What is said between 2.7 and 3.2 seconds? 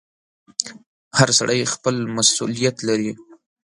لري.